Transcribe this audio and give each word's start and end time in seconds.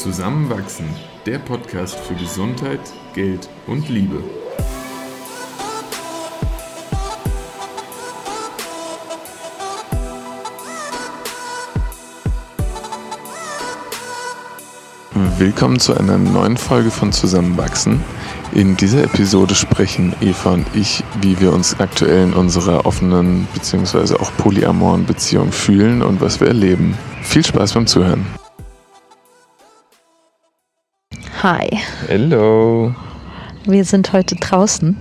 Zusammenwachsen, 0.00 0.86
der 1.26 1.38
Podcast 1.38 1.94
für 1.94 2.14
Gesundheit, 2.14 2.80
Geld 3.12 3.50
und 3.66 3.90
Liebe. 3.90 4.24
Willkommen 15.36 15.78
zu 15.78 15.94
einer 15.94 16.16
neuen 16.16 16.56
Folge 16.56 16.90
von 16.90 17.12
Zusammenwachsen. 17.12 18.02
In 18.54 18.78
dieser 18.78 19.04
Episode 19.04 19.54
sprechen 19.54 20.14
Eva 20.22 20.52
und 20.52 20.66
ich, 20.72 21.04
wie 21.20 21.38
wir 21.40 21.52
uns 21.52 21.78
aktuell 21.78 22.24
in 22.24 22.32
unserer 22.32 22.86
offenen 22.86 23.46
bzw. 23.52 24.14
auch 24.14 24.32
polyamoren 24.38 25.04
Beziehung 25.04 25.52
fühlen 25.52 26.00
und 26.00 26.22
was 26.22 26.40
wir 26.40 26.48
erleben. 26.48 26.96
Viel 27.20 27.44
Spaß 27.44 27.74
beim 27.74 27.86
Zuhören. 27.86 28.39
Hi. 31.42 31.70
Hello. 32.06 32.94
Wir 33.64 33.86
sind 33.86 34.12
heute 34.12 34.36
draußen. 34.36 34.94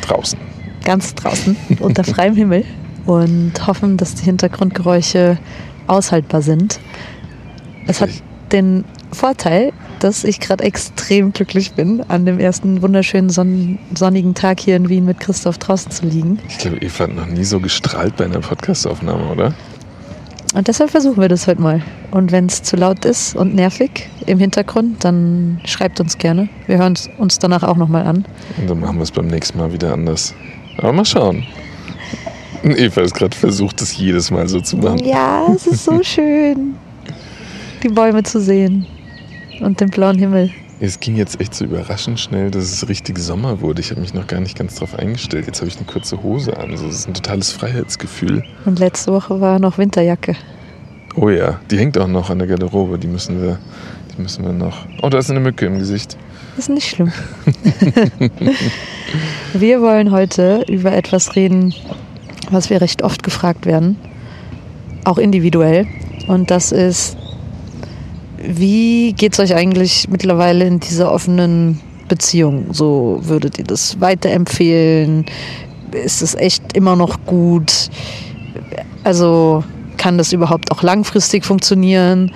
Draußen. 0.00 0.38
Ganz 0.82 1.14
draußen, 1.14 1.54
unter 1.80 2.02
freiem 2.04 2.34
Himmel 2.34 2.64
und 3.04 3.52
hoffen, 3.66 3.98
dass 3.98 4.14
die 4.14 4.24
Hintergrundgeräusche 4.24 5.36
aushaltbar 5.86 6.40
sind. 6.40 6.80
Es 7.86 8.00
hat 8.00 8.08
den 8.52 8.86
Vorteil, 9.12 9.74
dass 9.98 10.24
ich 10.24 10.40
gerade 10.40 10.64
extrem 10.64 11.34
glücklich 11.34 11.72
bin, 11.72 12.02
an 12.08 12.24
dem 12.24 12.40
ersten 12.40 12.80
wunderschönen 12.80 13.28
son 13.28 13.78
sonnigen 13.94 14.32
Tag 14.32 14.60
hier 14.60 14.76
in 14.76 14.88
Wien 14.88 15.04
mit 15.04 15.20
Christoph 15.20 15.58
draußen 15.58 15.92
zu 15.92 16.06
liegen. 16.06 16.38
Ich 16.48 16.56
glaube, 16.56 16.78
Eva 16.78 17.04
hat 17.04 17.14
noch 17.14 17.26
nie 17.26 17.44
so 17.44 17.60
gestrahlt 17.60 18.16
bei 18.16 18.24
einer 18.24 18.40
Podcastaufnahme, 18.40 19.26
oder? 19.26 19.54
Und 20.54 20.68
deshalb 20.68 20.90
versuchen 20.90 21.20
wir 21.20 21.28
das 21.28 21.46
heute 21.46 21.60
mal. 21.60 21.82
Und 22.10 22.32
wenn 22.32 22.46
es 22.46 22.62
zu 22.62 22.76
laut 22.76 23.04
ist 23.04 23.36
und 23.36 23.54
nervig 23.54 24.08
im 24.26 24.38
Hintergrund, 24.38 25.04
dann 25.04 25.60
schreibt 25.64 26.00
uns 26.00 26.18
gerne. 26.18 26.48
Wir 26.66 26.78
hören 26.78 26.94
uns 27.18 27.38
danach 27.38 27.62
auch 27.62 27.76
nochmal 27.76 28.06
an. 28.06 28.24
Und 28.58 28.70
dann 28.70 28.80
machen 28.80 28.96
wir 28.96 29.02
es 29.02 29.10
beim 29.10 29.26
nächsten 29.26 29.58
Mal 29.58 29.72
wieder 29.72 29.92
anders. 29.92 30.34
Aber 30.78 30.92
mal 30.92 31.04
schauen. 31.04 31.44
Eva 32.62 33.02
ist 33.02 33.14
gerade 33.14 33.36
versucht, 33.36 33.80
das 33.80 33.96
jedes 33.96 34.30
Mal 34.30 34.48
so 34.48 34.60
zu 34.60 34.76
machen. 34.76 34.98
Ja, 35.04 35.46
es 35.54 35.66
ist 35.66 35.84
so 35.84 35.98
schön, 36.02 36.74
die 37.82 37.88
Bäume 37.88 38.22
zu 38.22 38.40
sehen 38.40 38.86
und 39.60 39.80
den 39.80 39.90
blauen 39.90 40.18
Himmel. 40.18 40.50
Es 40.78 41.00
ging 41.00 41.16
jetzt 41.16 41.40
echt 41.40 41.54
so 41.54 41.64
überraschend 41.64 42.20
schnell, 42.20 42.50
dass 42.50 42.64
es 42.64 42.86
richtig 42.88 43.18
Sommer 43.18 43.62
wurde. 43.62 43.80
Ich 43.80 43.90
habe 43.90 44.02
mich 44.02 44.12
noch 44.12 44.26
gar 44.26 44.40
nicht 44.40 44.58
ganz 44.58 44.74
drauf 44.74 44.94
eingestellt. 44.98 45.46
Jetzt 45.46 45.60
habe 45.60 45.68
ich 45.68 45.76
eine 45.76 45.86
kurze 45.86 46.22
Hose 46.22 46.54
an. 46.58 46.70
Also, 46.70 46.86
das 46.86 46.96
ist 46.96 47.08
ein 47.08 47.14
totales 47.14 47.50
Freiheitsgefühl. 47.50 48.44
Und 48.66 48.78
letzte 48.78 49.12
Woche 49.12 49.40
war 49.40 49.58
noch 49.58 49.78
Winterjacke. 49.78 50.36
Oh 51.14 51.30
ja, 51.30 51.58
die 51.70 51.78
hängt 51.78 51.96
auch 51.96 52.06
noch 52.06 52.28
an 52.28 52.40
der 52.40 52.46
Garderobe. 52.46 52.98
Die 52.98 53.06
müssen 53.06 53.40
wir, 53.40 53.58
die 54.14 54.20
müssen 54.20 54.44
wir 54.44 54.52
noch. 54.52 54.84
Oh, 55.02 55.08
da 55.08 55.16
ist 55.16 55.30
eine 55.30 55.40
Mücke 55.40 55.64
im 55.64 55.78
Gesicht. 55.78 56.18
Ist 56.58 56.68
nicht 56.68 56.88
schlimm. 56.90 57.10
wir 59.54 59.80
wollen 59.80 60.10
heute 60.10 60.62
über 60.68 60.92
etwas 60.92 61.36
reden, 61.36 61.74
was 62.50 62.68
wir 62.68 62.82
recht 62.82 63.02
oft 63.02 63.22
gefragt 63.22 63.64
werden, 63.64 63.96
auch 65.04 65.16
individuell. 65.16 65.86
Und 66.28 66.50
das 66.50 66.70
ist 66.72 67.16
wie 68.42 69.12
geht 69.12 69.32
es 69.32 69.40
euch 69.40 69.54
eigentlich 69.54 70.08
mittlerweile 70.08 70.66
in 70.66 70.80
dieser 70.80 71.10
offenen 71.10 71.80
Beziehung? 72.08 72.66
So 72.72 73.20
würdet 73.22 73.58
ihr 73.58 73.64
das 73.64 74.00
weiterempfehlen? 74.00 75.26
Ist 75.92 76.22
es 76.22 76.34
echt 76.34 76.76
immer 76.76 76.96
noch 76.96 77.18
gut? 77.26 77.90
Also 79.04 79.64
kann 79.96 80.18
das 80.18 80.32
überhaupt 80.32 80.70
auch 80.70 80.82
langfristig 80.82 81.44
funktionieren? 81.44 82.32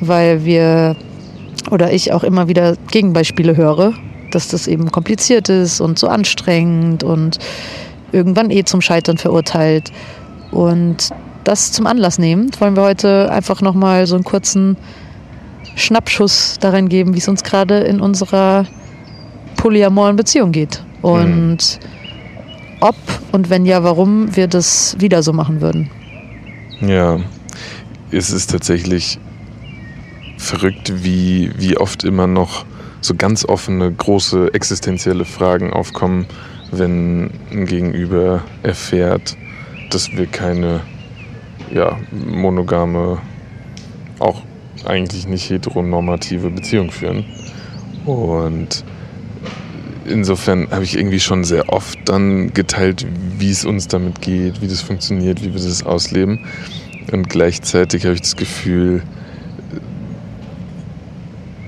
Weil 0.00 0.44
wir 0.44 0.96
oder 1.70 1.92
ich 1.92 2.12
auch 2.12 2.24
immer 2.24 2.48
wieder 2.48 2.76
Gegenbeispiele 2.90 3.56
höre, 3.56 3.94
dass 4.30 4.48
das 4.48 4.66
eben 4.66 4.90
kompliziert 4.90 5.48
ist 5.48 5.80
und 5.80 5.98
so 5.98 6.08
anstrengend 6.08 7.02
und 7.02 7.38
irgendwann 8.12 8.50
eh 8.50 8.64
zum 8.64 8.80
Scheitern 8.80 9.18
verurteilt. 9.18 9.92
Und 10.50 11.10
das 11.44 11.72
zum 11.72 11.86
Anlass 11.86 12.18
nehmend 12.18 12.60
wollen 12.60 12.76
wir 12.76 12.82
heute 12.82 13.30
einfach 13.30 13.60
nochmal 13.60 14.06
so 14.06 14.14
einen 14.14 14.24
kurzen 14.24 14.76
Schnappschuss 15.76 16.56
darin 16.60 16.88
geben, 16.88 17.14
wie 17.14 17.18
es 17.18 17.28
uns 17.28 17.42
gerade 17.42 17.78
in 17.80 18.00
unserer 18.00 18.66
polyamoren 19.56 20.16
Beziehung 20.16 20.52
geht. 20.52 20.84
Und 21.02 21.56
mhm. 21.56 22.78
ob 22.80 22.96
und 23.32 23.50
wenn 23.50 23.66
ja, 23.66 23.82
warum 23.82 24.36
wir 24.36 24.46
das 24.46 24.96
wieder 24.98 25.22
so 25.22 25.32
machen 25.32 25.60
würden. 25.60 25.90
Ja, 26.80 27.18
es 28.10 28.30
ist 28.30 28.50
tatsächlich 28.50 29.18
verrückt, 30.38 31.04
wie, 31.04 31.50
wie 31.56 31.76
oft 31.76 32.04
immer 32.04 32.26
noch 32.26 32.64
so 33.00 33.14
ganz 33.14 33.44
offene, 33.44 33.90
große 33.92 34.54
existenzielle 34.54 35.24
Fragen 35.24 35.72
aufkommen, 35.72 36.26
wenn 36.70 37.30
ein 37.50 37.66
Gegenüber 37.66 38.42
erfährt, 38.62 39.36
dass 39.90 40.12
wir 40.12 40.26
keine 40.26 40.80
ja, 41.72 41.98
monogame, 42.12 43.18
auch 44.18 44.42
eigentlich 44.84 45.26
nicht 45.26 45.48
heteronormative 45.50 46.50
Beziehung 46.50 46.90
führen. 46.90 47.24
Und 48.04 48.84
insofern 50.04 50.70
habe 50.70 50.84
ich 50.84 50.96
irgendwie 50.96 51.20
schon 51.20 51.44
sehr 51.44 51.72
oft 51.72 51.98
dann 52.06 52.52
geteilt, 52.52 53.06
wie 53.38 53.50
es 53.50 53.64
uns 53.64 53.88
damit 53.88 54.20
geht, 54.20 54.60
wie 54.60 54.68
das 54.68 54.80
funktioniert, 54.80 55.42
wie 55.42 55.54
wir 55.54 55.60
das 55.60 55.84
ausleben. 55.84 56.40
Und 57.12 57.28
gleichzeitig 57.28 58.04
habe 58.04 58.14
ich 58.14 58.22
das 58.22 58.36
Gefühl, 58.36 59.02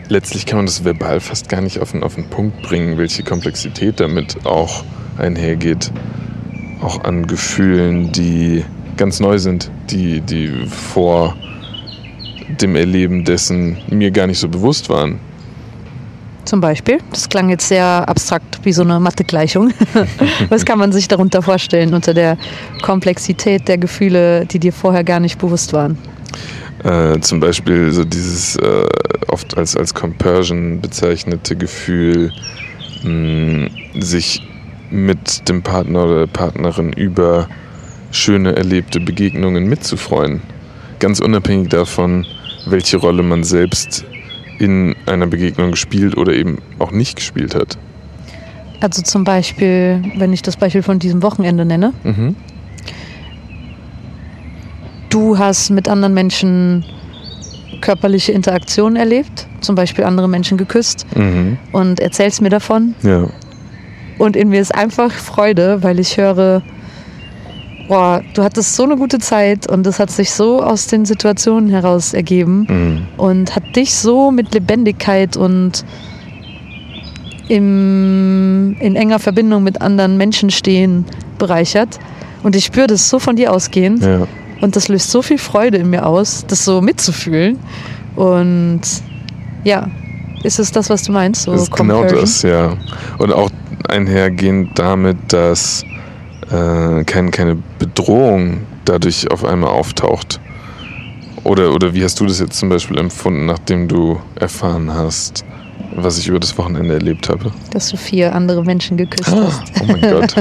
letztlich 0.09 0.47
kann 0.47 0.59
man 0.59 0.67
das 0.67 0.85
verbal 0.85 1.21
fast 1.21 1.49
gar 1.49 1.61
nicht 1.61 1.81
auf 1.81 1.93
den, 1.93 2.03
auf 2.03 2.15
den 2.15 2.29
Punkt 2.29 2.63
bringen, 2.63 2.99
welche 2.99 3.23
Komplexität 3.23 4.01
damit 4.01 4.45
auch 4.45 4.85
einhergeht. 5.19 5.93
Auch 6.83 7.05
an 7.05 7.27
Gefühlen, 7.27 8.13
die 8.13 8.65
ganz 8.97 9.21
neu 9.21 9.39
sind, 9.39 9.71
die, 9.91 10.21
die 10.21 10.67
vor 10.67 11.37
dem 12.49 12.77
Erleben 12.77 13.25
dessen 13.25 13.79
mir 13.91 14.11
gar 14.11 14.27
nicht 14.27 14.39
so 14.39 14.49
bewusst 14.49 14.89
waren. 14.89 15.19
Zum 16.45 16.61
Beispiel? 16.61 16.99
Das 17.11 17.29
klang 17.29 17.51
jetzt 17.51 17.67
sehr 17.67 17.85
abstrakt, 17.85 18.61
wie 18.63 18.73
so 18.73 18.83
eine 18.83 19.01
Mathegleichung. 19.01 19.73
Was 20.49 20.65
kann 20.65 20.79
man 20.79 20.93
sich 20.93 21.09
darunter 21.09 21.43
vorstellen, 21.43 21.93
unter 21.93 22.15
der 22.15 22.39
Komplexität 22.83 23.67
der 23.67 23.79
Gefühle, 23.79 24.47
die 24.47 24.61
dir 24.61 24.73
vorher 24.73 25.03
gar 25.03 25.19
nicht 25.19 25.39
bewusst 25.39 25.73
waren? 25.73 25.99
Äh, 26.85 27.19
zum 27.21 27.41
Beispiel 27.41 27.91
so 27.91 28.05
dieses 28.05 28.55
äh, 28.57 28.87
oft 29.27 29.57
als, 29.57 29.77
als 29.77 29.93
Compersion 29.93 30.81
bezeichnete 30.81 31.57
Gefühl, 31.57 32.33
mh, 33.03 33.69
sich 33.99 34.41
mit 34.91 35.49
dem 35.49 35.63
Partner 35.63 36.05
oder 36.05 36.19
der 36.21 36.33
Partnerin 36.33 36.93
über 36.93 37.49
schöne 38.13 38.55
erlebte 38.55 39.01
Begegnungen 39.01 39.69
mitzufreuen. 39.69 40.43
Ganz 40.99 41.21
unabhängig 41.21 41.69
davon, 41.69 42.27
welche 42.67 42.97
Rolle 42.97 43.23
man 43.23 43.45
selbst 43.45 44.05
in 44.59 44.95
einer 45.07 45.27
Begegnung 45.27 45.73
gespielt 45.73 46.17
oder 46.17 46.33
eben 46.33 46.59
auch 46.79 46.91
nicht 46.91 47.17
gespielt 47.17 47.55
hat. 47.55 47.77
Also 48.81 49.03
zum 49.03 49.25
Beispiel, 49.25 50.03
wenn 50.17 50.33
ich 50.33 50.43
das 50.43 50.57
Beispiel 50.57 50.83
von 50.83 50.99
diesem 50.99 51.23
Wochenende 51.23 51.65
nenne. 51.65 51.93
Mhm. 52.05 52.37
Du 55.09 55.39
hast 55.39 55.71
mit 55.71 55.89
anderen 55.89 56.15
Menschen 56.15 56.85
körperliche 57.81 58.33
Interaktionen 58.33 58.97
erlebt, 58.97 59.47
zum 59.61 59.75
Beispiel 59.75 60.05
andere 60.05 60.29
Menschen 60.29 60.59
geküsst 60.59 61.07
mhm. 61.17 61.59
und 61.73 62.01
erzählst 62.01 62.43
mir 62.43 62.49
davon. 62.49 62.95
Ja. 63.03 63.29
Und 64.19 64.37
in 64.37 64.49
mir 64.49 64.61
ist 64.61 64.75
einfach 64.75 65.11
Freude, 65.11 65.83
weil 65.83 65.99
ich 65.99 66.17
höre, 66.17 66.63
boah, 67.89 68.23
du 68.35 68.43
hattest 68.43 68.75
so 68.75 68.85
eine 68.85 68.97
gute 68.97 69.19
Zeit 69.19 69.71
und 69.71 69.87
es 69.87 69.99
hat 69.99 70.11
sich 70.11 70.31
so 70.31 70.63
aus 70.63 70.87
den 70.87 71.05
Situationen 71.05 71.71
heraus 71.71 72.15
ergeben 72.15 72.67
mhm. 72.69 73.07
und 73.17 73.55
hat 73.55 73.77
dich 73.77 73.95
so 73.95 74.31
mit 74.31 74.53
Lebendigkeit 74.55 75.37
und 75.37 75.85
im, 77.49 78.77
in 78.81 78.97
enger 78.97 79.19
Verbindung 79.19 79.63
mit 79.63 79.81
anderen 79.81 80.17
Menschen 80.17 80.51
stehen 80.51 81.05
bereichert. 81.39 81.99
Und 82.43 82.57
ich 82.57 82.65
spüre 82.65 82.87
das 82.87 83.09
so 83.09 83.19
von 83.19 83.37
dir 83.37 83.53
ausgehend. 83.53 84.03
Ja. 84.03 84.27
Und 84.61 84.75
das 84.75 84.89
löst 84.89 85.11
so 85.11 85.23
viel 85.23 85.39
Freude 85.39 85.79
in 85.79 85.91
mir 85.91 86.07
aus, 86.07 86.45
das 86.47 86.65
so 86.65 86.81
mitzufühlen. 86.81 87.59
Und 88.17 88.81
ja, 89.65 89.89
ist 90.43 90.59
es 90.59 90.73
das, 90.73 90.89
was 90.91 91.03
du 91.03 91.13
meinst? 91.13 91.43
So 91.43 91.53
das 91.53 91.63
ist 91.63 91.73
genau 91.73 92.05
das, 92.05 92.43
ja. 92.43 92.77
Und 93.19 93.33
auch 93.33 93.51
einhergehend 93.89 94.79
damit, 94.79 95.17
dass 95.29 95.85
äh, 96.51 97.05
kein, 97.05 97.31
keine 97.31 97.57
Bedrohung 97.79 98.63
dadurch 98.85 99.31
auf 99.31 99.45
einmal 99.45 99.71
auftaucht. 99.71 100.41
Oder, 101.45 101.73
oder 101.73 101.95
wie 101.95 102.03
hast 102.03 102.19
du 102.19 102.27
das 102.27 102.41
jetzt 102.41 102.59
zum 102.59 102.69
Beispiel 102.69 102.99
empfunden, 102.99 103.47
nachdem 103.47 103.87
du 103.89 104.21
erfahren 104.35 104.93
hast, 104.93 105.45
was 105.95 106.19
ich 106.19 106.29
über 106.29 106.41
das 106.41 106.59
Wochenende 106.59 106.95
erlebt 106.95 107.29
habe? 107.29 107.53
Dass 107.71 107.89
du 107.89 107.97
vier 107.97 108.35
andere 108.35 108.65
Menschen 108.65 108.97
geküsst 108.97 109.33
ah, 109.33 109.47
hast. 109.47 109.63
Oh 109.81 109.85
mein 109.87 110.01
Gott. 110.01 110.35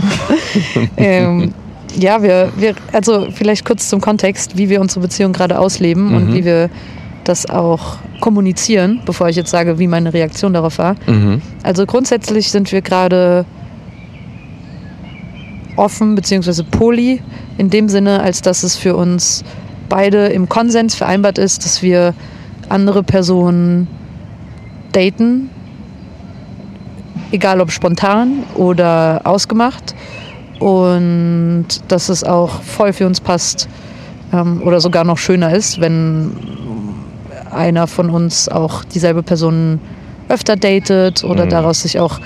ähm, 0.98 1.54
ja, 1.98 2.22
wir, 2.22 2.52
wir, 2.58 2.76
also 2.92 3.28
vielleicht 3.32 3.66
kurz 3.66 3.88
zum 3.88 4.02
Kontext, 4.02 4.58
wie 4.58 4.70
wir 4.70 4.82
unsere 4.82 5.02
Beziehung 5.02 5.34
gerade 5.34 5.60
ausleben 5.60 6.10
mhm. 6.10 6.16
und 6.16 6.34
wie 6.34 6.44
wir 6.44 6.70
das 7.24 7.50
auch 7.50 7.98
kommunizieren, 8.20 9.02
bevor 9.06 9.30
ich 9.30 9.36
jetzt 9.36 9.50
sage, 9.50 9.80
wie 9.80 9.88
meine 9.88 10.14
Reaktion 10.14 10.54
darauf 10.54 10.78
war. 10.78 10.96
Mhm. 11.08 11.42
Also 11.64 11.86
grundsätzlich 11.86 12.52
sind 12.52 12.72
wir 12.72 12.82
gerade 12.82 13.46
offen 15.76 16.16
bzw. 16.16 16.64
poly 16.64 17.22
in 17.58 17.70
dem 17.70 17.90
Sinne, 17.90 18.22
als 18.22 18.42
dass 18.42 18.64
es 18.64 18.76
für 18.76 18.96
uns 18.96 19.44
beide 19.90 20.28
im 20.28 20.50
Konsens 20.50 20.96
vereinbart 20.96 21.38
ist, 21.38 21.64
dass 21.66 21.82
wir 21.82 22.14
andere 22.70 23.04
Personen 23.04 23.88
daten, 24.92 25.50
egal 27.32 27.62
ob 27.62 27.72
spontan 27.72 28.44
oder 28.56 29.22
ausgemacht 29.24 29.96
und 30.60 31.66
dass 31.90 32.10
es 32.10 32.24
auch 32.24 32.62
voll 32.62 32.94
für 32.94 33.06
uns 33.06 33.20
passt 33.20 33.68
ähm, 34.34 34.62
oder 34.64 34.80
sogar 34.80 35.04
noch 35.04 35.18
schöner 35.18 35.54
ist, 35.54 35.82
wenn 35.82 36.32
einer 37.52 37.88
von 37.88 38.10
uns 38.10 38.50
auch 38.50 38.84
dieselbe 38.84 39.24
Person 39.24 39.80
öfter 40.28 40.56
datet 40.56 41.24
oder 41.24 41.46
Mhm. 41.46 41.50
daraus 41.50 41.82
sich 41.82 42.00
auch 42.00 42.20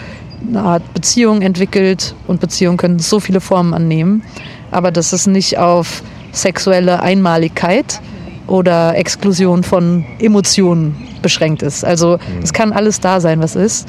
eine 0.47 0.61
Art 0.61 0.93
Beziehung 0.93 1.41
entwickelt 1.41 2.15
und 2.27 2.39
Beziehungen 2.39 2.77
können 2.77 2.99
so 2.99 3.19
viele 3.19 3.41
Formen 3.41 3.73
annehmen, 3.73 4.23
aber 4.71 4.91
dass 4.91 5.13
es 5.13 5.27
nicht 5.27 5.57
auf 5.57 6.03
sexuelle 6.31 7.01
Einmaligkeit 7.01 8.01
oder 8.47 8.95
Exklusion 8.95 9.63
von 9.63 10.05
Emotionen 10.19 10.95
beschränkt 11.21 11.61
ist. 11.61 11.85
Also 11.85 12.17
es 12.41 12.53
kann 12.53 12.71
alles 12.73 12.99
da 12.99 13.19
sein, 13.21 13.41
was 13.41 13.55
ist. 13.55 13.87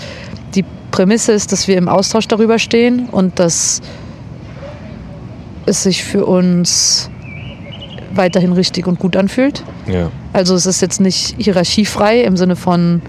Die 0.54 0.64
Prämisse 0.90 1.32
ist, 1.32 1.52
dass 1.52 1.68
wir 1.68 1.76
im 1.76 1.88
Austausch 1.88 2.28
darüber 2.28 2.58
stehen 2.58 3.08
und 3.10 3.38
dass 3.38 3.80
es 5.66 5.82
sich 5.84 6.04
für 6.04 6.26
uns 6.26 7.10
weiterhin 8.12 8.52
richtig 8.52 8.86
und 8.86 8.98
gut 8.98 9.16
anfühlt. 9.16 9.62
Ja. 9.86 10.10
Also 10.32 10.54
es 10.54 10.66
ist 10.66 10.80
jetzt 10.82 11.00
nicht 11.00 11.34
hierarchiefrei 11.38 12.22
im 12.22 12.36
Sinne 12.36 12.56
von, 12.56 13.02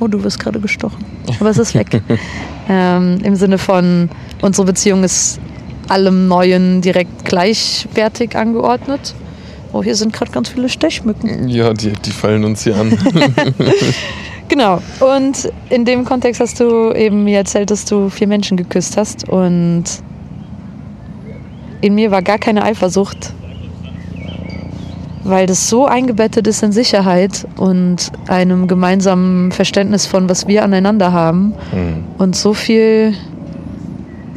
oh, 0.00 0.08
du 0.08 0.22
wirst 0.24 0.40
gerade 0.40 0.60
gestochen, 0.60 1.04
aber 1.38 1.50
es 1.50 1.58
ist 1.58 1.74
weg. 1.74 2.02
ähm, 2.68 3.18
Im 3.22 3.36
Sinne 3.36 3.58
von, 3.58 4.08
unsere 4.42 4.66
Beziehung 4.66 5.04
ist 5.04 5.38
allem 5.88 6.28
Neuen 6.28 6.80
direkt 6.80 7.24
gleichwertig 7.24 8.36
angeordnet. 8.36 9.14
Oh, 9.72 9.82
hier 9.82 9.94
sind 9.94 10.12
gerade 10.12 10.32
ganz 10.32 10.48
viele 10.48 10.68
Stechmücken. 10.68 11.48
Ja, 11.48 11.72
die, 11.72 11.92
die 11.92 12.10
fallen 12.10 12.44
uns 12.44 12.64
hier 12.64 12.76
an. 12.76 12.98
Genau. 14.50 14.82
Und 14.98 15.48
in 15.68 15.84
dem 15.84 16.04
Kontext 16.04 16.40
hast 16.40 16.58
du 16.58 16.92
eben 16.92 17.22
mir 17.22 17.38
erzählt, 17.38 17.70
dass 17.70 17.84
du 17.84 18.10
vier 18.10 18.26
Menschen 18.26 18.56
geküsst 18.56 18.96
hast. 18.96 19.28
Und 19.28 19.84
in 21.80 21.94
mir 21.94 22.10
war 22.10 22.20
gar 22.20 22.38
keine 22.38 22.64
Eifersucht, 22.64 23.32
weil 25.30 25.46
das 25.46 25.68
so 25.68 25.86
eingebettet 25.86 26.46
ist 26.46 26.62
in 26.62 26.72
Sicherheit 26.72 27.46
und 27.56 28.10
einem 28.28 28.68
gemeinsamen 28.68 29.52
Verständnis 29.52 30.06
von, 30.06 30.28
was 30.28 30.46
wir 30.46 30.64
aneinander 30.64 31.12
haben. 31.12 31.54
Mhm. 31.72 32.04
Und 32.18 32.36
so 32.36 32.54
viel 32.54 33.14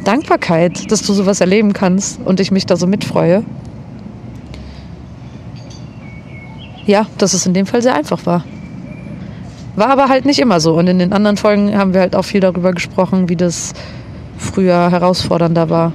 Dankbarkeit, 0.04 0.90
dass 0.90 1.02
du 1.02 1.12
sowas 1.12 1.40
erleben 1.40 1.72
kannst 1.72 2.20
und 2.24 2.40
ich 2.40 2.50
mich 2.50 2.66
da 2.66 2.76
so 2.76 2.86
mitfreue. 2.86 3.42
Ja, 6.86 7.06
dass 7.18 7.32
es 7.32 7.46
in 7.46 7.54
dem 7.54 7.66
Fall 7.66 7.82
sehr 7.82 7.94
einfach 7.94 8.26
war. 8.26 8.44
War 9.76 9.88
aber 9.88 10.08
halt 10.08 10.24
nicht 10.24 10.38
immer 10.38 10.60
so. 10.60 10.74
Und 10.74 10.86
in 10.86 10.98
den 10.98 11.12
anderen 11.12 11.36
Folgen 11.36 11.76
haben 11.76 11.94
wir 11.94 12.00
halt 12.00 12.14
auch 12.14 12.24
viel 12.24 12.40
darüber 12.40 12.72
gesprochen, 12.72 13.28
wie 13.28 13.36
das 13.36 13.72
früher 14.38 14.90
herausfordernder 14.90 15.70
war. 15.70 15.92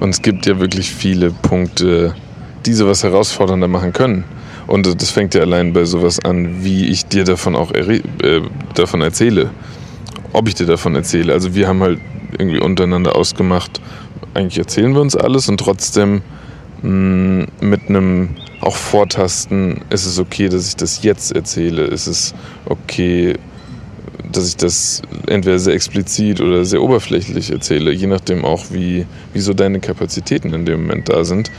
Und 0.00 0.10
es 0.10 0.22
gibt 0.22 0.46
ja 0.46 0.60
wirklich 0.60 0.90
viele 0.94 1.30
Punkte, 1.30 2.14
die 2.66 2.74
sowas 2.74 3.02
herausfordernder 3.02 3.68
machen 3.68 3.92
können. 3.92 4.24
Und 4.66 5.00
das 5.00 5.10
fängt 5.10 5.34
ja 5.34 5.42
allein 5.42 5.72
bei 5.72 5.84
sowas 5.84 6.18
an, 6.24 6.64
wie 6.64 6.86
ich 6.86 7.06
dir 7.06 7.24
davon 7.24 7.54
auch 7.54 7.72
äh, 7.72 7.92
davon 8.74 9.00
erzähle. 9.00 9.50
Ob 10.32 10.48
ich 10.48 10.54
dir 10.54 10.66
davon 10.66 10.94
erzähle. 10.94 11.32
Also 11.32 11.54
wir 11.54 11.68
haben 11.68 11.80
halt 11.80 12.00
irgendwie 12.36 12.60
untereinander 12.60 13.16
ausgemacht, 13.16 13.80
eigentlich 14.34 14.58
erzählen 14.58 14.92
wir 14.92 15.00
uns 15.00 15.16
alles 15.16 15.48
und 15.48 15.58
trotzdem 15.58 16.22
mh, 16.82 17.46
mit 17.60 17.88
einem 17.88 18.30
auch 18.60 18.76
Vortasten, 18.76 19.82
ist 19.90 20.06
es 20.06 20.18
okay, 20.18 20.48
dass 20.48 20.68
ich 20.68 20.76
das 20.76 21.02
jetzt 21.02 21.32
erzähle? 21.32 21.84
Ist 21.84 22.06
es 22.06 22.34
okay, 22.64 23.34
dass 24.32 24.48
ich 24.48 24.56
das 24.56 25.02
entweder 25.26 25.58
sehr 25.58 25.74
explizit 25.74 26.40
oder 26.40 26.64
sehr 26.64 26.82
oberflächlich 26.82 27.50
erzähle, 27.50 27.92
je 27.92 28.06
nachdem 28.06 28.44
auch, 28.44 28.64
wie, 28.70 29.06
wie 29.32 29.40
so 29.40 29.54
deine 29.54 29.80
Kapazitäten 29.80 30.52
in 30.52 30.64
dem 30.64 30.82
Moment 30.82 31.08
da 31.08 31.24
sind. 31.24 31.50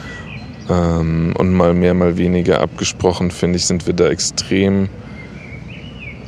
Ähm, 0.70 1.34
und 1.38 1.54
mal 1.54 1.74
mehr, 1.74 1.94
mal 1.94 2.18
weniger 2.18 2.62
abgesprochen, 2.62 3.32
finde 3.32 3.58
ich, 3.58 3.66
sind 3.66 3.88
wir 3.88 3.94
da 3.94 4.08
extrem 4.08 4.90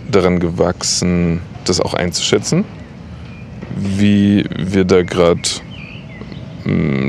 daran 0.10 0.40
gewachsen, 0.40 1.42
das 1.66 1.80
auch 1.82 1.94
einzuschätzen, 1.94 2.66
wie 3.76 4.46
wir 4.58 4.86
da 4.86 5.04
gerade 5.04 5.42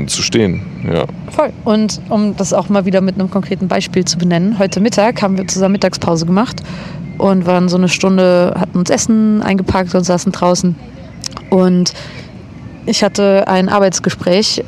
zu 0.07 0.23
stehen. 0.23 0.61
Ja. 0.91 1.05
Voll. 1.29 1.51
Und 1.65 2.01
um 2.09 2.35
das 2.35 2.53
auch 2.53 2.69
mal 2.69 2.85
wieder 2.85 3.01
mit 3.01 3.15
einem 3.15 3.29
konkreten 3.29 3.67
Beispiel 3.67 4.05
zu 4.05 4.17
benennen, 4.17 4.57
heute 4.59 4.79
Mittag 4.79 5.21
haben 5.21 5.37
wir 5.37 5.47
zusammen 5.47 5.73
Mittagspause 5.73 6.25
gemacht 6.25 6.63
und 7.17 7.45
waren 7.45 7.69
so 7.69 7.77
eine 7.77 7.89
Stunde, 7.89 8.55
hatten 8.57 8.77
uns 8.77 8.89
Essen 8.89 9.41
eingepackt 9.43 9.93
und 9.93 10.03
saßen 10.03 10.31
draußen. 10.31 10.75
Und 11.49 11.93
ich 12.85 13.03
hatte 13.03 13.47
ein 13.47 13.69
Arbeitsgespräch 13.69 14.63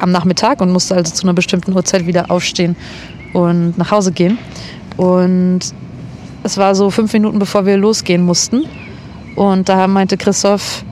am 0.00 0.10
Nachmittag 0.10 0.60
und 0.60 0.70
musste 0.70 0.94
also 0.94 1.12
zu 1.12 1.24
einer 1.24 1.34
bestimmten 1.34 1.72
Uhrzeit 1.72 2.06
wieder 2.06 2.30
aufstehen 2.30 2.76
und 3.32 3.76
nach 3.78 3.90
Hause 3.90 4.12
gehen. 4.12 4.38
Und 4.96 5.60
es 6.42 6.56
war 6.56 6.74
so 6.74 6.90
fünf 6.90 7.12
Minuten, 7.12 7.38
bevor 7.38 7.66
wir 7.66 7.76
losgehen 7.76 8.22
mussten. 8.24 8.64
Und 9.36 9.68
da 9.68 9.86
meinte 9.86 10.16
Christoph, 10.16 10.84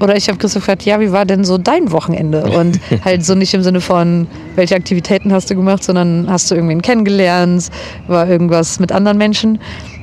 oder 0.00 0.16
ich 0.16 0.28
habe 0.28 0.38
Christoph 0.38 0.62
gefragt, 0.62 0.82
ja, 0.84 0.98
wie 1.00 1.12
war 1.12 1.24
denn 1.24 1.44
so 1.44 1.58
dein 1.58 1.92
Wochenende? 1.92 2.44
Und 2.44 2.80
halt 3.04 3.24
so 3.24 3.34
nicht 3.34 3.54
im 3.54 3.62
Sinne 3.62 3.80
von, 3.80 4.26
welche 4.54 4.74
Aktivitäten 4.74 5.32
hast 5.32 5.50
du 5.50 5.54
gemacht, 5.54 5.84
sondern 5.84 6.26
hast 6.28 6.50
du 6.50 6.54
irgendwen 6.54 6.82
kennengelernt, 6.82 7.68
war 8.08 8.28
irgendwas 8.28 8.80
mit 8.80 8.92
anderen 8.92 9.18
Menschen. 9.18 9.58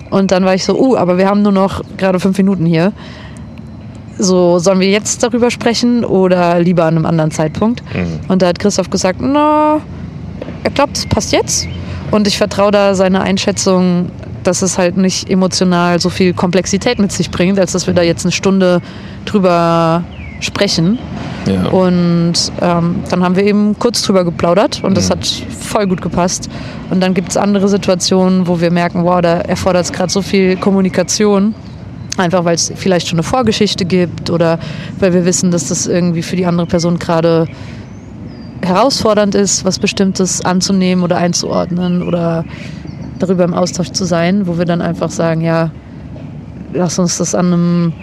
Und 0.10 0.32
dann 0.32 0.46
war 0.46 0.56
ich 0.56 0.64
so, 0.64 0.80
uh, 0.80 0.96
aber 0.96 1.18
wir 1.18 1.28
haben 1.28 1.42
nur 1.42 1.52
noch 1.52 1.82
gerade 1.98 2.20
fünf 2.20 2.38
Minuten 2.38 2.66
hier. 2.66 2.94
So, 4.20 4.60
sollen 4.60 4.82
wir 4.82 4.90
jetzt 4.90 5.24
darüber 5.24 5.50
sprechen 5.50 6.04
oder 6.04 6.60
lieber 6.60 6.84
an 6.84 6.98
einem 6.98 7.06
anderen 7.06 7.32
Zeitpunkt? 7.32 7.82
Mhm. 7.96 8.20
Und 8.28 8.42
da 8.42 8.48
hat 8.48 8.60
Christoph 8.60 8.90
gesagt, 8.90 9.20
na, 9.22 9.80
er 10.64 10.72
glaubt, 10.72 10.98
es 10.98 11.06
passt 11.06 11.32
jetzt. 11.32 11.68
Und 12.12 12.28
ich 12.28 12.38
vertraue 12.38 12.72
da 12.72 12.96
seiner 12.96 13.22
Einschätzung, 13.22 14.12
dass 14.44 14.62
es 14.62 14.78
halt 14.78 14.98
nicht 14.98 15.30
emotional 15.30 16.00
so 16.00 16.10
viel 16.10 16.34
Komplexität 16.34 17.00
mit 17.00 17.12
sich 17.12 17.32
bringt, 17.32 17.60
als 17.60 17.72
dass 17.72 17.88
wir 17.88 17.94
da 17.94 18.02
jetzt 18.02 18.26
eine 18.26 18.32
Stunde 18.32 18.82
drüber 19.26 20.04
sprechen. 20.42 21.00
Ja. 21.46 21.70
Und 21.70 22.34
ähm, 22.62 22.96
dann 23.10 23.24
haben 23.24 23.36
wir 23.36 23.44
eben 23.44 23.78
kurz 23.80 24.02
drüber 24.02 24.24
geplaudert 24.24 24.82
und 24.84 24.98
das 24.98 25.08
Mhm. 25.08 25.14
hat 25.14 25.28
voll 25.60 25.88
gut 25.88 26.02
gepasst. 26.02 26.50
Und 26.90 27.02
dann 27.02 27.14
gibt 27.14 27.30
es 27.30 27.38
andere 27.38 27.68
Situationen, 27.70 28.48
wo 28.48 28.60
wir 28.60 28.72
merken, 28.72 29.04
wow, 29.04 29.22
da 29.22 29.40
erfordert 29.40 29.86
es 29.86 29.92
gerade 29.94 30.12
so 30.12 30.22
viel 30.22 30.58
Kommunikation. 30.58 31.54
Einfach 32.20 32.44
weil 32.44 32.56
es 32.56 32.72
vielleicht 32.76 33.08
schon 33.08 33.18
eine 33.18 33.24
Vorgeschichte 33.24 33.86
gibt 33.86 34.30
oder 34.30 34.60
weil 35.00 35.14
wir 35.14 35.24
wissen, 35.24 35.52
dass 35.52 35.70
das 35.70 35.88
irgendwie 35.88 36.22
für 36.22 36.36
die 36.36 36.46
andere 36.46 36.68
Person 36.68 37.00
gerade 37.00 37.48
herausfordernd 38.62 39.36
ist, 39.36 39.64
was 39.64 39.80
Bestimmtes 39.80 40.44
anzunehmen 40.44 41.02
oder 41.04 41.16
einzuordnen 41.18 42.04
oder 42.04 42.44
darüber 43.20 43.46
im 43.46 43.54
Austausch 43.54 43.92
zu 43.92 44.04
sein, 44.04 44.48
wo 44.48 44.58
wir 44.58 44.66
dann 44.66 44.82
einfach 44.82 45.10
sagen, 45.10 45.40
ja, 45.40 45.72
lass 46.74 47.00
uns 47.00 47.18
das 47.20 47.36
an 47.36 47.54
einem 47.54 47.94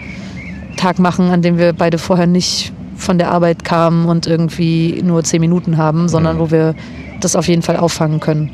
Tag 0.77 0.97
machen, 0.97 1.29
an 1.29 1.43
dem 1.43 1.59
wir 1.59 1.73
beide 1.73 1.99
vorher 1.99 2.25
nicht 2.27 2.73
von 2.95 3.19
der 3.19 3.29
Arbeit 3.29 3.63
kamen 3.63 4.07
und 4.07 4.25
irgendwie 4.25 4.99
nur 5.03 5.23
zehn 5.23 5.41
Minuten 5.41 5.77
haben, 5.77 6.09
sondern 6.09 6.37
Mhm. 6.37 6.39
wo 6.39 6.51
wir 6.51 6.75
das 7.19 7.35
auf 7.35 7.47
jeden 7.47 7.61
Fall 7.61 7.77
auffangen 7.77 8.19
können. 8.19 8.49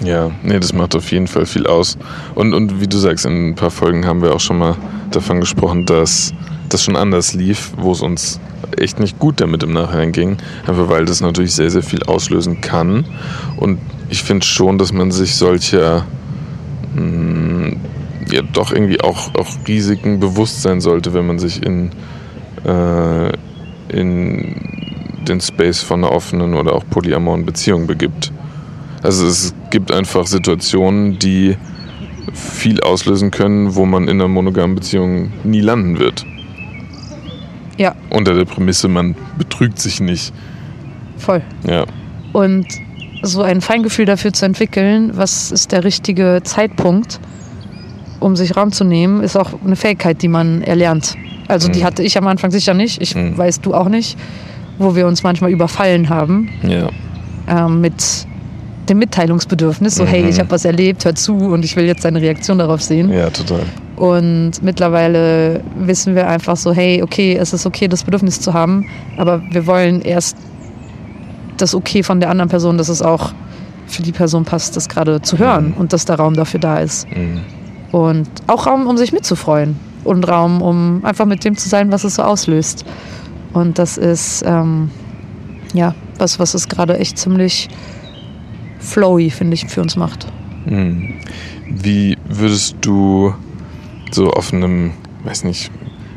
Ja, 0.00 0.30
nee, 0.42 0.58
das 0.60 0.72
macht 0.72 0.94
auf 0.94 1.10
jeden 1.10 1.26
Fall 1.26 1.46
viel 1.46 1.66
aus. 1.66 1.96
Und, 2.34 2.52
und 2.52 2.80
wie 2.80 2.86
du 2.86 2.98
sagst, 2.98 3.24
in 3.24 3.50
ein 3.50 3.54
paar 3.54 3.70
Folgen 3.70 4.06
haben 4.06 4.22
wir 4.22 4.34
auch 4.34 4.40
schon 4.40 4.58
mal 4.58 4.76
davon 5.10 5.40
gesprochen, 5.40 5.86
dass 5.86 6.34
das 6.68 6.84
schon 6.84 6.96
anders 6.96 7.32
lief, 7.32 7.72
wo 7.78 7.92
es 7.92 8.02
uns 8.02 8.40
echt 8.76 9.00
nicht 9.00 9.18
gut 9.18 9.40
damit 9.40 9.62
im 9.62 9.72
Nachhinein 9.72 10.12
ging. 10.12 10.36
Einfach 10.66 10.88
weil 10.88 11.04
das 11.04 11.20
natürlich 11.20 11.54
sehr, 11.54 11.70
sehr 11.70 11.82
viel 11.82 12.02
auslösen 12.02 12.60
kann. 12.60 13.06
Und 13.56 13.78
ich 14.08 14.22
finde 14.22 14.44
schon, 14.44 14.78
dass 14.78 14.92
man 14.92 15.10
sich 15.10 15.34
solcher 15.34 16.04
mh, 16.94 17.76
ja 18.30 18.42
doch 18.52 18.72
irgendwie 18.72 19.00
auch, 19.00 19.34
auch 19.34 19.48
Risiken 19.66 20.20
bewusst 20.20 20.62
sein 20.62 20.80
sollte, 20.80 21.14
wenn 21.14 21.26
man 21.26 21.38
sich 21.38 21.62
in, 21.62 21.90
äh, 22.64 23.32
in 23.88 24.54
den 25.26 25.40
Space 25.40 25.82
von 25.82 26.04
einer 26.04 26.12
offenen 26.12 26.54
oder 26.54 26.72
auch 26.72 26.84
polyamoren 26.88 27.44
Beziehung 27.46 27.86
begibt. 27.86 28.32
Also 29.06 29.24
es 29.28 29.54
gibt 29.70 29.92
einfach 29.92 30.26
Situationen, 30.26 31.16
die 31.20 31.56
viel 32.34 32.80
auslösen 32.80 33.30
können, 33.30 33.76
wo 33.76 33.86
man 33.86 34.04
in 34.08 34.20
einer 34.20 34.26
monogamen 34.26 34.74
Beziehung 34.74 35.30
nie 35.44 35.60
landen 35.60 36.00
wird. 36.00 36.26
Ja. 37.78 37.94
Unter 38.10 38.34
der 38.34 38.46
Prämisse, 38.46 38.88
man 38.88 39.14
betrügt 39.38 39.78
sich 39.78 40.00
nicht. 40.00 40.32
Voll. 41.18 41.40
Ja. 41.68 41.84
Und 42.32 42.66
so 43.22 43.42
ein 43.42 43.60
Feingefühl 43.60 44.06
dafür 44.06 44.32
zu 44.32 44.44
entwickeln, 44.44 45.12
was 45.14 45.52
ist 45.52 45.70
der 45.70 45.84
richtige 45.84 46.40
Zeitpunkt, 46.42 47.20
um 48.18 48.34
sich 48.34 48.56
Raum 48.56 48.72
zu 48.72 48.82
nehmen, 48.82 49.22
ist 49.22 49.36
auch 49.36 49.50
eine 49.64 49.76
Fähigkeit, 49.76 50.20
die 50.20 50.28
man 50.28 50.62
erlernt. 50.62 51.14
Also 51.46 51.68
die 51.68 51.78
Mhm. 51.80 51.84
hatte 51.84 52.02
ich 52.02 52.18
am 52.18 52.26
Anfang 52.26 52.50
sicher 52.50 52.74
nicht, 52.74 53.00
ich 53.00 53.14
Mhm. 53.14 53.38
weiß 53.38 53.60
du 53.60 53.72
auch 53.72 53.88
nicht, 53.88 54.18
wo 54.78 54.96
wir 54.96 55.06
uns 55.06 55.22
manchmal 55.22 55.52
überfallen 55.52 56.08
haben 56.08 56.48
Ja. 56.64 56.88
ähm, 57.48 57.80
mit 57.80 58.26
dem 58.88 58.98
Mitteilungsbedürfnis, 58.98 59.94
so 59.96 60.04
hey, 60.06 60.22
Mhm. 60.22 60.28
ich 60.28 60.38
habe 60.38 60.50
was 60.50 60.64
erlebt, 60.64 61.04
hör 61.04 61.14
zu 61.14 61.34
und 61.36 61.64
ich 61.64 61.76
will 61.76 61.84
jetzt 61.84 62.04
deine 62.04 62.20
Reaktion 62.20 62.58
darauf 62.58 62.82
sehen. 62.82 63.12
Ja, 63.12 63.30
total. 63.30 63.62
Und 63.96 64.62
mittlerweile 64.62 65.62
wissen 65.78 66.14
wir 66.14 66.28
einfach 66.28 66.56
so, 66.56 66.72
hey, 66.72 67.02
okay, 67.02 67.36
es 67.36 67.52
ist 67.52 67.66
okay, 67.66 67.88
das 67.88 68.04
Bedürfnis 68.04 68.40
zu 68.40 68.52
haben, 68.54 68.86
aber 69.16 69.40
wir 69.50 69.66
wollen 69.66 70.00
erst 70.02 70.36
das 71.56 71.74
Okay 71.74 72.02
von 72.02 72.20
der 72.20 72.30
anderen 72.30 72.50
Person, 72.50 72.76
dass 72.78 72.88
es 72.88 73.00
auch 73.02 73.32
für 73.86 74.02
die 74.02 74.12
Person 74.12 74.44
passt, 74.44 74.76
das 74.76 74.88
gerade 74.88 75.22
zu 75.22 75.38
hören 75.38 75.68
Mhm. 75.68 75.74
und 75.74 75.92
dass 75.92 76.04
der 76.04 76.16
Raum 76.16 76.34
dafür 76.34 76.60
da 76.60 76.78
ist. 76.78 77.06
Mhm. 77.10 77.40
Und 77.92 78.28
auch 78.46 78.66
Raum, 78.66 78.86
um 78.86 78.96
sich 78.96 79.12
mitzufreuen 79.12 79.76
und 80.04 80.28
Raum, 80.28 80.60
um 80.60 81.04
einfach 81.04 81.24
mit 81.24 81.44
dem 81.44 81.56
zu 81.56 81.68
sein, 81.68 81.90
was 81.92 82.04
es 82.04 82.16
so 82.16 82.22
auslöst. 82.22 82.84
Und 83.54 83.78
das 83.78 83.96
ist, 83.96 84.44
ähm, 84.46 84.90
ja, 85.72 85.94
was, 86.18 86.38
was 86.38 86.52
es 86.54 86.68
gerade 86.68 86.98
echt 86.98 87.16
ziemlich 87.16 87.68
flowy, 88.78 89.30
finde 89.30 89.54
ich, 89.54 89.66
für 89.66 89.82
uns 89.82 89.96
macht. 89.96 90.26
Mhm. 90.66 91.14
Wie 91.68 92.16
würdest 92.28 92.76
du 92.80 93.34
so 94.10 94.30
auf 94.30 94.52
einem, 94.52 94.92
weiß 95.24 95.44
nicht, 95.44 95.70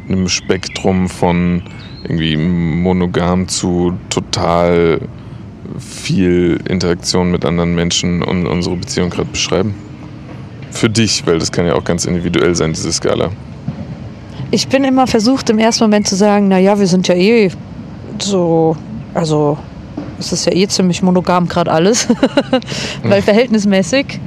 einem 0.08 0.28
Spektrum 0.28 1.10
von 1.10 1.62
irgendwie 2.04 2.38
monogam 2.38 3.48
zu 3.48 3.94
total 4.10 5.00
viel 5.78 6.60
Interaktion 6.68 7.32
mit 7.32 7.46
anderen 7.46 7.76
Menschen 7.76 8.24
und 8.24 8.48
unsere 8.48 8.76
Beziehung 8.76 9.10
gerade 9.10 9.30
beschreiben? 9.30 9.76
Für 10.72 10.90
dich, 10.90 11.26
weil 11.26 11.40
das 11.40 11.52
kann 11.52 11.66
ja 11.66 11.76
auch 11.76 11.84
ganz 11.84 12.06
individuell 12.06 12.56
sein, 12.56 12.74
diese 12.74 12.92
Skala. 12.92 13.32
Ich 14.52 14.68
bin 14.68 14.84
immer 14.84 15.08
versucht, 15.08 15.50
im 15.50 15.60
ersten 15.60 15.84
Moment 15.84 16.08
zu 16.08 16.16
sagen, 16.16 16.48
naja, 16.48 16.80
wir 16.80 16.88
sind 16.88 17.08
ja 17.08 17.16
eh 17.16 17.52
so, 18.20 18.76
also 19.14 19.58
es 20.20 20.32
ist 20.34 20.46
ja 20.46 20.54
eh 20.54 20.68
ziemlich 20.68 21.02
monogam 21.02 21.48
gerade 21.48 21.72
alles, 21.72 22.08
weil 23.04 23.22
verhältnismäßig, 23.22 24.20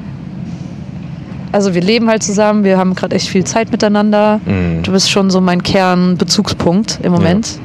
also 1.53 1.75
wir 1.75 1.83
leben 1.83 2.09
halt 2.09 2.23
zusammen, 2.23 2.65
wir 2.65 2.79
haben 2.79 2.95
gerade 2.95 3.15
echt 3.15 3.29
viel 3.29 3.45
Zeit 3.45 3.71
miteinander. 3.71 4.41
Mhm. 4.47 4.83
Du 4.83 4.93
bist 4.93 5.11
schon 5.11 5.31
so 5.31 5.41
mein 5.41 5.63
Kernbezugspunkt 5.63 6.99
im 7.03 7.13
Moment. 7.13 7.59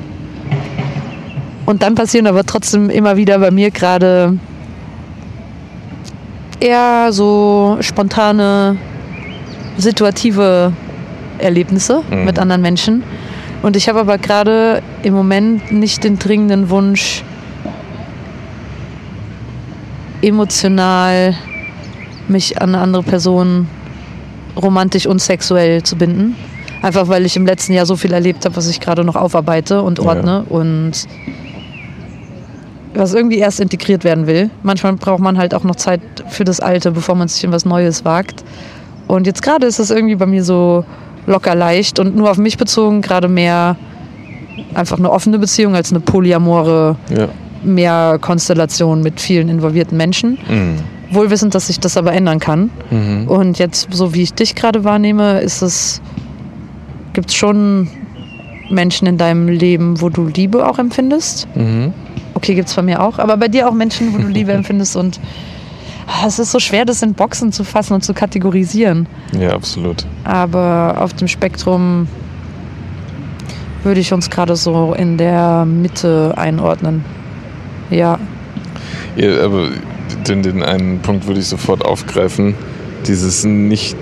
Und 1.65 1.81
dann 1.83 1.95
passieren 1.95 2.27
aber 2.27 2.45
trotzdem 2.45 2.89
immer 2.89 3.17
wieder 3.17 3.39
bei 3.39 3.51
mir 3.51 3.71
gerade 3.71 4.37
eher 6.59 7.09
so 7.11 7.77
spontane, 7.81 8.77
situative 9.77 10.73
Erlebnisse 11.39 12.01
Mhm. 12.09 12.25
mit 12.25 12.39
anderen 12.39 12.61
Menschen. 12.61 13.03
Und 13.61 13.75
ich 13.75 13.89
habe 13.89 13.99
aber 13.99 14.17
gerade 14.17 14.81
im 15.03 15.13
Moment 15.13 15.71
nicht 15.71 16.03
den 16.03 16.19
dringenden 16.19 16.69
Wunsch, 16.69 17.23
emotional 20.21 21.35
mich 22.27 22.61
an 22.61 22.69
eine 22.69 22.83
andere 22.83 23.03
Person 23.03 23.67
romantisch 24.55 25.05
und 25.07 25.21
sexuell 25.21 25.83
zu 25.83 25.95
binden. 25.95 26.35
Einfach 26.81 27.07
weil 27.07 27.25
ich 27.25 27.35
im 27.35 27.45
letzten 27.45 27.73
Jahr 27.73 27.85
so 27.85 27.95
viel 27.95 28.13
erlebt 28.13 28.45
habe, 28.45 28.55
was 28.55 28.67
ich 28.69 28.79
gerade 28.79 29.03
noch 29.03 29.15
aufarbeite 29.15 29.81
und 29.81 29.99
ordne 29.99 30.43
und 30.49 30.91
was 32.93 33.13
irgendwie 33.13 33.37
erst 33.37 33.59
integriert 33.59 34.03
werden 34.03 34.27
will. 34.27 34.49
Manchmal 34.63 34.93
braucht 34.93 35.19
man 35.19 35.37
halt 35.37 35.53
auch 35.53 35.63
noch 35.63 35.75
Zeit 35.75 36.01
für 36.29 36.43
das 36.43 36.59
Alte, 36.59 36.91
bevor 36.91 37.15
man 37.15 37.27
sich 37.27 37.43
in 37.43 37.51
was 37.51 37.65
Neues 37.65 38.05
wagt. 38.05 38.43
Und 39.07 39.27
jetzt 39.27 39.41
gerade 39.41 39.65
ist 39.65 39.79
es 39.79 39.89
irgendwie 39.89 40.15
bei 40.15 40.25
mir 40.25 40.43
so 40.43 40.83
locker 41.25 41.55
leicht 41.55 41.99
und 41.99 42.15
nur 42.15 42.31
auf 42.31 42.37
mich 42.37 42.57
bezogen, 42.57 43.01
gerade 43.01 43.27
mehr 43.27 43.75
einfach 44.73 44.97
eine 44.97 45.11
offene 45.11 45.39
Beziehung 45.39 45.75
als 45.75 45.91
eine 45.91 45.99
polyamore 45.99 46.95
Ja. 47.09 47.27
Mehr 47.67 48.17
Konstellation 48.19 49.01
mit 49.01 49.19
vielen 49.19 49.49
involvierten 49.49 49.97
Menschen. 49.97 50.37
Mhm. 50.49 50.79
Wohlwissend, 51.11 51.55
dass 51.55 51.67
sich 51.67 51.79
das 51.79 51.95
aber 51.95 52.13
ändern 52.13 52.39
kann. 52.39 52.69
Mhm. 52.89 53.27
Und 53.27 53.59
jetzt, 53.59 53.89
so 53.91 54.13
wie 54.13 54.23
ich 54.23 54.33
dich 54.33 54.55
gerade 54.55 54.83
wahrnehme, 54.83 55.39
ist 55.39 55.61
es, 55.61 56.01
gibt 57.13 57.29
es 57.29 57.35
schon 57.35 57.89
Menschen 58.69 59.07
in 59.07 59.17
deinem 59.17 59.47
Leben, 59.47 60.01
wo 60.01 60.09
du 60.09 60.27
Liebe 60.27 60.67
auch 60.67 60.79
empfindest. 60.79 61.47
Mhm. 61.55 61.93
Okay, 62.33 62.55
gibt 62.55 62.69
es 62.69 62.75
bei 62.75 62.81
mir 62.81 63.01
auch. 63.01 63.19
Aber 63.19 63.37
bei 63.37 63.47
dir 63.47 63.69
auch 63.69 63.73
Menschen, 63.73 64.13
wo 64.13 64.17
du 64.17 64.27
Liebe 64.27 64.51
empfindest. 64.53 64.95
Und 64.95 65.19
ah, 66.07 66.27
es 66.27 66.39
ist 66.39 66.51
so 66.51 66.59
schwer, 66.59 66.85
das 66.85 67.01
in 67.01 67.13
Boxen 67.13 67.51
zu 67.51 67.63
fassen 67.63 67.93
und 67.93 68.03
zu 68.03 68.13
kategorisieren. 68.13 69.07
Ja, 69.37 69.51
absolut. 69.51 70.05
Aber 70.23 70.97
auf 70.99 71.13
dem 71.13 71.27
Spektrum 71.27 72.07
würde 73.83 74.01
ich 74.01 74.13
uns 74.13 74.29
gerade 74.29 74.55
so 74.55 74.93
in 74.93 75.17
der 75.17 75.65
Mitte 75.65 76.33
einordnen. 76.35 77.05
Ja. 77.89 78.19
Ja, 79.15 79.43
aber 79.43 79.69
den, 80.27 80.43
den 80.43 80.63
einen 80.63 80.99
Punkt 80.99 81.27
würde 81.27 81.39
ich 81.39 81.47
sofort 81.47 81.83
aufgreifen. 81.83 82.55
Dieses 83.07 83.45
nicht 83.45 83.95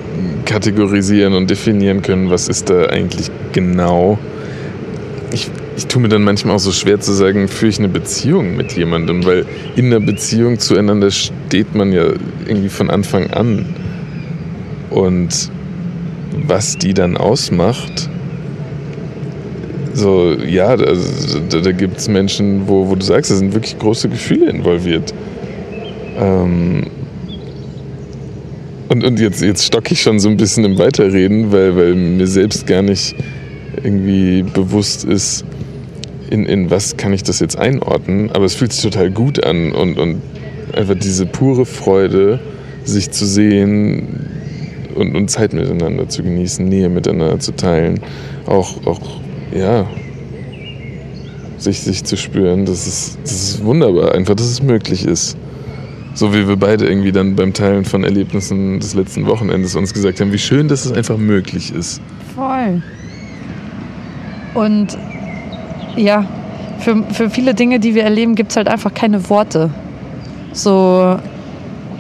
kategorisieren 0.46 1.34
und 1.34 1.50
definieren 1.50 2.02
können, 2.02 2.30
was 2.30 2.48
ist 2.48 2.70
da 2.70 2.88
eigentlich 2.88 3.30
genau. 3.52 4.18
Ich, 5.32 5.50
ich 5.76 5.88
tue 5.88 6.02
mir 6.02 6.08
dann 6.08 6.24
manchmal 6.24 6.56
auch 6.56 6.60
so 6.60 6.72
schwer 6.72 7.00
zu 7.00 7.14
sagen, 7.14 7.48
führe 7.48 7.70
ich 7.70 7.80
eine 7.80 7.90
Beziehung 7.90 8.56
mit 8.56 8.74
jemandem, 8.74 9.26
weil 9.26 9.46
in 9.76 9.88
einer 9.88 10.00
Beziehung 10.00 10.60
zueinander 10.60 11.12
steht 11.12 11.76
man 11.76 11.92
ja 11.92 12.06
irgendwie 12.46 12.70
von 12.70 12.90
Anfang 12.90 13.32
an. 13.32 13.66
Und 14.90 15.52
was 16.48 16.78
die 16.78 16.94
dann 16.94 17.18
ausmacht, 17.18 18.10
so, 19.96 20.34
ja, 20.34 20.68
also, 20.68 21.40
da, 21.50 21.62
da 21.62 21.72
gibt 21.72 21.98
es 21.98 22.10
Menschen, 22.10 22.68
wo, 22.68 22.90
wo 22.90 22.96
du 22.96 23.04
sagst, 23.04 23.32
da 23.32 23.36
sind 23.36 23.54
wirklich 23.54 23.80
große 23.80 24.10
Gefühle 24.10 24.50
involviert. 24.50 25.14
Ähm, 26.20 26.88
und, 28.90 29.04
und 29.06 29.20
jetzt, 29.20 29.42
jetzt 29.42 29.66
stocke 29.66 29.94
ich 29.94 30.02
schon 30.02 30.20
so 30.20 30.28
ein 30.28 30.38
bisschen 30.38 30.66
im 30.66 30.78
Weiterreden, 30.78 31.52
weil, 31.52 31.76
weil 31.78 31.96
mir 31.96 32.28
selbst 32.28 32.68
gar 32.68 32.82
nicht 32.82 33.16
irgendwie 33.84 34.44
bewusst 34.44 35.06
ist, 35.06 35.46
in, 36.30 36.46
in 36.46 36.70
was 36.70 36.98
kann 36.98 37.14
ich 37.14 37.24
das 37.24 37.40
jetzt 37.40 37.58
einordnen. 37.58 38.32
Aber 38.32 38.44
es 38.46 38.54
fühlt 38.54 38.74
sich 38.74 38.84
total 38.84 39.12
gut 39.12 39.44
an 39.46 39.72
und, 39.72 39.98
und 39.98 40.22
einfach 40.76 40.96
diese 40.96 41.26
pure 41.26 41.66
Freude, 41.66 42.40
sich 42.84 43.12
zu 43.12 43.26
sehen 43.26 44.28
und, 44.94 45.16
und 45.16 45.30
Zeit 45.30 45.54
miteinander 45.54 46.10
zu 46.10 46.22
genießen, 46.22 46.68
Nähe 46.68 46.90
miteinander 46.90 47.40
zu 47.40 47.54
teilen. 47.54 48.02
Auch, 48.46 48.86
auch 48.86 49.00
ja, 49.56 49.86
sich, 51.58 51.82
sich 51.82 52.04
zu 52.04 52.18
spüren, 52.18 52.66
das 52.66 52.88
ist, 52.88 53.18
das 53.24 53.32
ist 53.32 53.64
wunderbar, 53.64 54.14
einfach, 54.14 54.36
dass 54.36 54.48
es 54.48 54.62
möglich 54.62 55.06
ist. 55.06 55.38
So 56.14 56.34
wie 56.34 56.48
wir 56.48 56.56
beide 56.56 56.88
irgendwie 56.88 57.12
dann 57.12 57.36
beim 57.36 57.54
Teilen 57.54 57.84
von 57.84 58.04
Erlebnissen 58.04 58.80
des 58.80 58.94
letzten 58.94 59.26
Wochenendes 59.26 59.76
uns 59.76 59.94
gesagt 59.94 60.22
haben, 60.22 60.32
wie 60.32 60.38
schön, 60.38 60.70
dass 60.70 60.86
es 60.86 60.94
einfach 60.94 61.18
möglich 61.18 61.74
ist. 61.74 62.02
Voll. 62.36 62.82
Und 64.54 64.98
ja, 65.98 66.26
für, 66.80 67.04
für 67.12 67.30
viele 67.30 67.54
Dinge, 67.54 67.80
die 67.80 67.96
wir 67.96 68.04
erleben, 68.04 68.36
gibt 68.36 68.52
es 68.52 68.58
halt 68.58 68.70
einfach 68.70 68.94
keine 68.94 69.30
Worte. 69.30 69.70
So, 70.54 71.20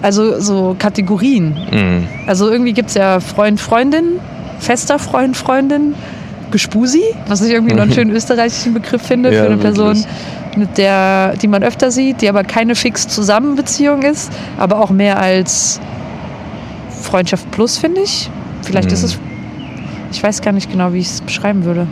also 0.01 0.39
so 0.39 0.75
Kategorien. 0.79 1.57
Mhm. 1.71 2.07
Also 2.27 2.49
irgendwie 2.49 2.73
gibt 2.73 2.89
es 2.89 2.95
ja 2.95 3.19
Freund, 3.19 3.59
Freundin, 3.59 4.19
fester 4.59 4.97
Freund, 4.97 5.35
Freundin, 5.35 5.93
Gespusi, 6.59 7.03
was 7.27 7.41
ich 7.41 7.51
irgendwie 7.51 7.73
noch 7.75 7.83
einen 7.83 7.91
schönen 7.97 8.11
österreichischen 8.15 8.73
Begriff 8.73 9.01
finde 9.01 9.33
Ja, 9.33 9.41
für 9.43 9.47
eine 9.49 9.57
Person, 9.57 10.05
mit 10.55 10.77
der, 10.77 11.33
die 11.35 11.49
man 11.49 11.63
öfter 11.63 11.91
sieht, 11.91 12.21
die 12.21 12.29
aber 12.29 12.43
keine 12.45 12.75
fix 12.75 13.09
Zusammenbeziehung 13.09 14.03
ist, 14.03 14.31
aber 14.57 14.79
auch 14.79 14.89
mehr 14.89 15.19
als 15.19 15.81
Freundschaft 17.01 17.51
plus, 17.51 17.77
finde 17.77 18.01
ich. 18.01 18.29
Vielleicht 18.61 18.89
ist 18.93 19.01
Mhm. 19.01 19.05
es, 19.09 19.19
ich 20.13 20.23
weiß 20.23 20.41
gar 20.41 20.53
nicht 20.53 20.71
genau, 20.71 20.93
wie 20.93 20.99
ich 20.99 21.07
es 21.07 21.19
beschreiben 21.21 21.65
würde. 21.65 21.87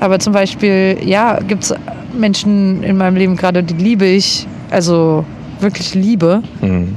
Aber 0.00 0.18
zum 0.18 0.32
Beispiel, 0.32 0.98
ja, 1.04 1.38
gibt 1.46 1.62
es 1.62 1.74
Menschen 2.18 2.82
in 2.82 2.96
meinem 2.96 3.14
Leben 3.16 3.36
gerade, 3.36 3.62
die 3.62 3.74
liebe 3.74 4.04
ich, 4.04 4.48
also 4.70 5.24
wirklich 5.60 5.94
Liebe. 5.94 6.42
Mhm. 6.60 6.96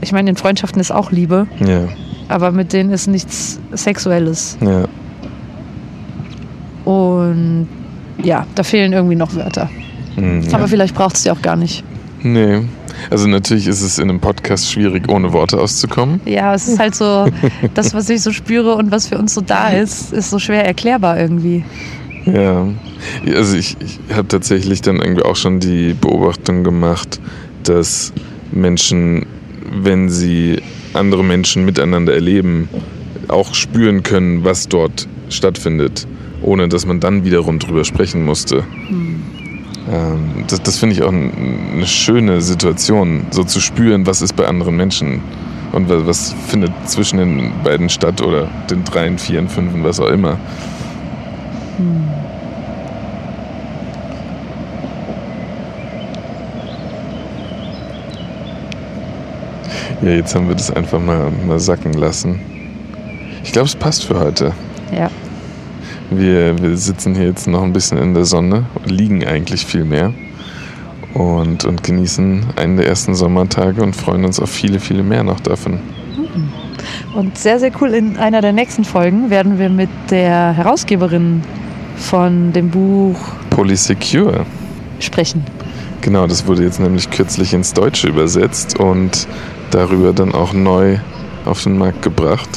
Ich 0.00 0.12
meine, 0.12 0.30
in 0.30 0.36
Freundschaften 0.36 0.80
ist 0.80 0.90
auch 0.90 1.10
Liebe, 1.10 1.46
Ja, 1.60 1.80
aber 2.28 2.50
mit 2.52 2.72
denen 2.72 2.90
ist 2.92 3.08
nichts 3.08 3.60
Sexuelles. 3.74 4.56
ja. 4.62 4.84
Und 7.30 7.68
ja, 8.22 8.46
da 8.54 8.62
fehlen 8.62 8.92
irgendwie 8.92 9.16
noch 9.16 9.34
Wörter. 9.34 9.70
Ja. 10.16 10.54
Aber 10.54 10.68
vielleicht 10.68 10.94
braucht 10.94 11.16
es 11.16 11.22
die 11.22 11.30
auch 11.30 11.42
gar 11.42 11.56
nicht. 11.56 11.84
Nee. 12.22 12.62
Also 13.10 13.28
natürlich 13.28 13.66
ist 13.68 13.82
es 13.82 13.98
in 13.98 14.10
einem 14.10 14.20
Podcast 14.20 14.70
schwierig, 14.70 15.08
ohne 15.08 15.32
Worte 15.32 15.60
auszukommen. 15.60 16.20
Ja, 16.24 16.54
es 16.54 16.66
ist 16.66 16.78
halt 16.78 16.94
so, 16.94 17.28
das, 17.74 17.94
was 17.94 18.08
ich 18.10 18.22
so 18.22 18.32
spüre 18.32 18.74
und 18.74 18.90
was 18.90 19.06
für 19.06 19.18
uns 19.18 19.34
so 19.34 19.40
da 19.40 19.68
ist, 19.68 20.12
ist 20.12 20.30
so 20.30 20.38
schwer 20.38 20.64
erklärbar 20.64 21.18
irgendwie. 21.18 21.64
Ja. 22.24 22.66
Also 23.34 23.56
ich, 23.56 23.76
ich 23.80 24.00
habe 24.14 24.28
tatsächlich 24.28 24.82
dann 24.82 24.96
irgendwie 24.96 25.22
auch 25.22 25.36
schon 25.36 25.60
die 25.60 25.94
Beobachtung 25.94 26.64
gemacht, 26.64 27.20
dass 27.62 28.12
Menschen, 28.50 29.26
wenn 29.70 30.08
sie 30.08 30.60
andere 30.94 31.22
Menschen 31.22 31.64
miteinander 31.64 32.14
erleben, 32.14 32.68
auch 33.28 33.54
spüren 33.54 34.02
können, 34.02 34.44
was 34.44 34.68
dort 34.68 35.06
stattfindet, 35.28 36.06
ohne 36.42 36.68
dass 36.68 36.86
man 36.86 37.00
dann 37.00 37.24
wiederum 37.24 37.58
drüber 37.58 37.84
sprechen 37.84 38.24
musste. 38.24 38.64
Mhm. 38.90 39.22
Ähm, 39.90 40.44
das, 40.48 40.62
das 40.62 40.78
finde 40.78 40.94
ich 40.94 41.02
auch 41.02 41.12
eine 41.12 41.86
schöne 41.86 42.40
Situation, 42.40 43.26
so 43.30 43.44
zu 43.44 43.60
spüren, 43.60 44.06
was 44.06 44.22
ist 44.22 44.36
bei 44.36 44.46
anderen 44.46 44.76
Menschen 44.76 45.22
und 45.72 45.88
was, 45.88 46.06
was 46.06 46.34
findet 46.48 46.72
zwischen 46.86 47.18
den 47.18 47.52
beiden 47.64 47.88
statt 47.88 48.20
oder 48.20 48.48
den 48.70 48.84
dreien, 48.84 49.18
vieren, 49.18 49.48
fünfen, 49.48 49.84
was 49.84 50.00
auch 50.00 50.08
immer. 50.08 50.38
Hm. 51.78 52.08
Ja, 60.02 60.10
jetzt 60.10 60.34
haben 60.34 60.48
wir 60.48 60.54
das 60.54 60.70
einfach 60.70 61.00
mal, 61.00 61.30
mal 61.46 61.58
sacken 61.58 61.92
lassen. 61.92 62.40
Ich 63.42 63.52
glaube, 63.52 63.66
es 63.66 63.74
passt 63.74 64.04
für 64.04 64.18
heute. 64.20 64.52
Ja. 64.92 65.10
Wir, 66.10 66.58
wir 66.60 66.76
sitzen 66.76 67.14
hier 67.14 67.26
jetzt 67.26 67.46
noch 67.46 67.62
ein 67.62 67.72
bisschen 67.72 67.98
in 67.98 68.14
der 68.14 68.24
Sonne, 68.24 68.64
liegen 68.86 69.26
eigentlich 69.26 69.66
viel 69.66 69.84
mehr 69.84 70.12
und, 71.14 71.64
und 71.64 71.82
genießen 71.82 72.46
einen 72.56 72.76
der 72.76 72.86
ersten 72.86 73.14
Sommertage 73.14 73.82
und 73.82 73.94
freuen 73.94 74.24
uns 74.24 74.40
auf 74.40 74.50
viele, 74.50 74.80
viele 74.80 75.02
mehr 75.02 75.22
noch 75.22 75.40
davon. 75.40 75.74
Mhm. 75.74 76.48
Und 77.14 77.36
sehr, 77.36 77.58
sehr 77.58 77.72
cool, 77.80 77.90
in 77.90 78.16
einer 78.16 78.40
der 78.40 78.52
nächsten 78.52 78.84
Folgen 78.84 79.30
werden 79.30 79.58
wir 79.58 79.68
mit 79.68 79.90
der 80.10 80.52
Herausgeberin 80.52 81.42
von 81.96 82.52
dem 82.52 82.70
Buch 82.70 83.18
Polysecure 83.50 84.46
sprechen. 85.00 85.44
Genau, 86.00 86.26
das 86.26 86.46
wurde 86.46 86.62
jetzt 86.62 86.80
nämlich 86.80 87.10
kürzlich 87.10 87.52
ins 87.52 87.74
Deutsche 87.74 88.08
übersetzt 88.08 88.78
und 88.78 89.26
darüber 89.70 90.12
dann 90.12 90.32
auch 90.32 90.52
neu 90.52 90.98
auf 91.44 91.62
den 91.64 91.76
Markt 91.76 92.02
gebracht. 92.02 92.48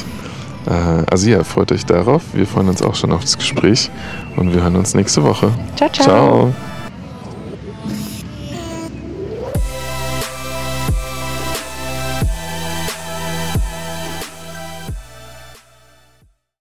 Äh, 0.67 1.03
also 1.09 1.29
ja, 1.29 1.43
freut 1.43 1.71
euch 1.71 1.85
darauf. 1.85 2.21
Wir 2.33 2.45
freuen 2.45 2.69
uns 2.69 2.81
auch 2.81 2.95
schon 2.95 3.11
auf 3.11 3.21
das 3.21 3.37
Gespräch 3.37 3.89
und 4.35 4.53
wir 4.53 4.63
hören 4.63 4.75
uns 4.75 4.93
nächste 4.93 5.23
Woche. 5.23 5.51
Ciao, 5.75 5.89
ciao. 5.89 6.05
ciao. 6.05 6.53